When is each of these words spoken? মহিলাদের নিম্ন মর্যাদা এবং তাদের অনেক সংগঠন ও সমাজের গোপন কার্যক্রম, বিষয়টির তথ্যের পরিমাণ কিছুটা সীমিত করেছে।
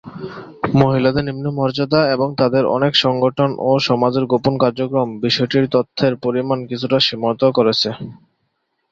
মহিলাদের 0.75 1.23
নিম্ন 1.25 1.45
মর্যাদা 1.57 2.01
এবং 2.15 2.27
তাদের 2.37 2.63
অনেক 2.75 2.93
সংগঠন 3.03 3.49
ও 3.61 3.79
সমাজের 3.87 4.25
গোপন 4.25 4.53
কার্যক্রম, 4.57 5.09
বিষয়টির 5.25 5.65
তথ্যের 5.71 6.13
পরিমাণ 6.23 6.57
কিছুটা 6.69 6.97
সীমিত 6.99 7.41
করেছে। 7.57 7.89